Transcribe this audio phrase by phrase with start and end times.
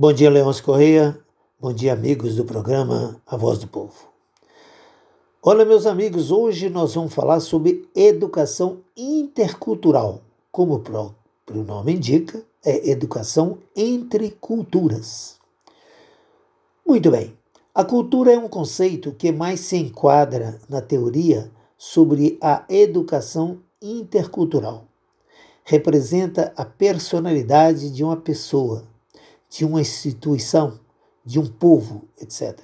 [0.00, 1.18] Bom dia, Leôncio Correia.
[1.60, 3.96] Bom dia, amigos do programa A Voz do Povo.
[5.42, 10.20] Olha, meus amigos, hoje nós vamos falar sobre educação intercultural.
[10.52, 15.34] Como o próprio nome indica, é educação entre culturas.
[16.86, 17.36] Muito bem.
[17.74, 24.84] A cultura é um conceito que mais se enquadra na teoria sobre a educação intercultural.
[25.64, 28.84] Representa a personalidade de uma pessoa
[29.48, 30.78] de uma instituição,
[31.24, 32.58] de um povo, etc.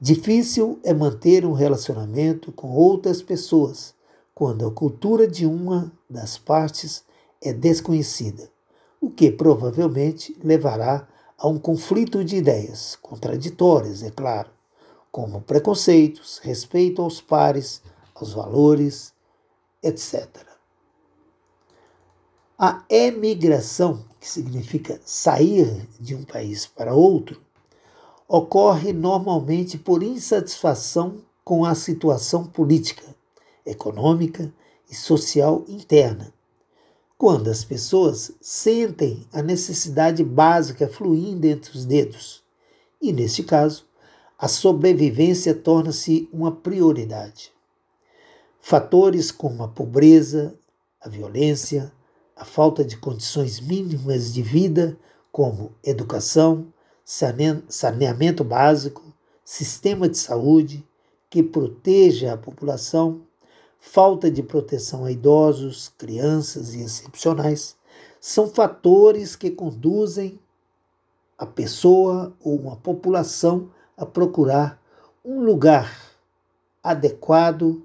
[0.00, 3.94] Difícil é manter um relacionamento com outras pessoas
[4.34, 7.04] quando a cultura de uma das partes
[7.40, 8.50] é desconhecida,
[9.00, 11.06] o que provavelmente levará
[11.38, 14.50] a um conflito de ideias, contraditórias, é claro,
[15.10, 17.82] como preconceitos, respeito aos pares,
[18.14, 19.12] aos valores,
[19.82, 20.51] etc.
[22.64, 27.42] A emigração que significa sair de um país para outro,
[28.28, 33.02] ocorre normalmente por insatisfação com a situação política,
[33.66, 34.54] econômica
[34.88, 36.32] e social interna.
[37.18, 42.44] Quando as pessoas sentem a necessidade básica fluindo entre os dedos,
[43.00, 43.84] e neste caso,
[44.38, 47.52] a sobrevivência torna-se uma prioridade.
[48.60, 50.56] Fatores como a pobreza,
[51.00, 51.92] a violência,
[52.36, 54.98] a falta de condições mínimas de vida,
[55.30, 56.72] como educação,
[57.04, 59.02] saneamento básico,
[59.44, 60.86] sistema de saúde
[61.28, 63.22] que proteja a população,
[63.78, 67.76] falta de proteção a idosos, crianças e excepcionais,
[68.20, 70.38] são fatores que conduzem
[71.36, 74.80] a pessoa ou uma população a procurar
[75.24, 75.92] um lugar
[76.82, 77.82] adequado,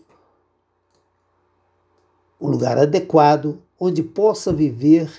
[2.39, 5.11] um lugar adequado onde possa viver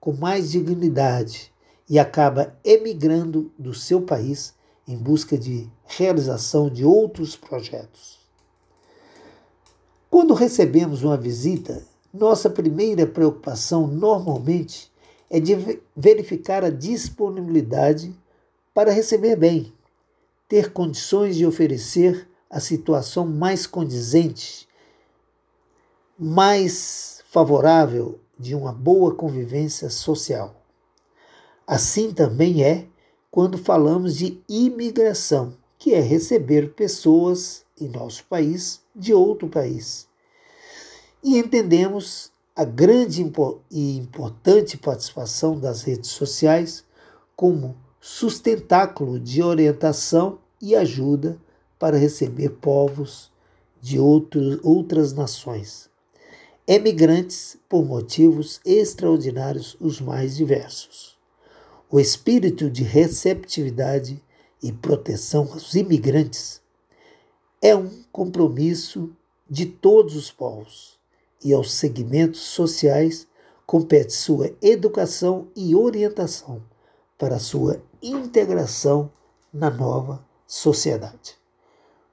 [0.00, 1.52] com mais dignidade
[1.88, 4.54] e acaba emigrando do seu país
[4.86, 8.18] em busca de realização de outros projetos.
[10.08, 14.90] Quando recebemos uma visita, nossa primeira preocupação normalmente
[15.28, 18.14] é de verificar a disponibilidade
[18.72, 19.72] para receber bem,
[20.48, 24.68] ter condições de oferecer a situação mais condizente,
[26.18, 30.54] mais favorável de uma boa convivência social.
[31.66, 32.86] Assim também é
[33.30, 40.08] quando falamos de imigração, que é receber pessoas em nosso país de outro país.
[41.22, 43.30] E entendemos a grande
[43.70, 46.84] e importante participação das redes sociais
[47.36, 51.38] como sustentáculo de orientação e ajuda
[51.78, 53.30] para receber povos
[53.82, 55.94] de outro, outras nações
[56.66, 61.16] emigrantes por motivos extraordinários os mais diversos.
[61.88, 64.20] O espírito de receptividade
[64.60, 66.60] e proteção aos imigrantes
[67.62, 69.10] é um compromisso
[69.48, 70.98] de todos os povos
[71.44, 73.28] e aos segmentos sociais
[73.64, 76.62] compete sua educação e orientação
[77.16, 79.10] para sua integração
[79.52, 81.36] na nova sociedade.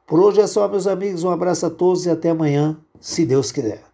[0.06, 1.24] Por hoje é só, meus amigos.
[1.24, 3.93] Um abraço a todos e até amanhã, se Deus quiser.